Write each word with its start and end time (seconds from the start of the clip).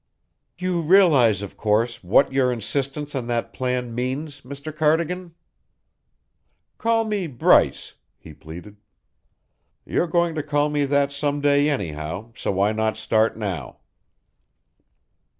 "You 0.57 0.81
realize, 0.81 1.43
of 1.43 1.55
course, 1.55 2.03
what 2.03 2.33
your 2.33 2.51
insistence 2.51 3.13
on 3.13 3.27
that 3.27 3.53
plan 3.53 3.93
means, 3.93 4.41
Mr. 4.41 4.75
Cardigan?" 4.75 5.35
"Call 6.79 7.05
me 7.05 7.27
Bryce," 7.27 7.93
he 8.17 8.33
pleaded. 8.33 8.77
"You're 9.85 10.07
going 10.07 10.33
to 10.33 10.41
call 10.41 10.69
me 10.69 10.85
that 10.85 11.11
some 11.11 11.39
day 11.39 11.69
anyhow, 11.69 12.31
so 12.35 12.51
why 12.51 12.71
not 12.71 12.97
start 12.97 13.37
now?" 13.37 13.77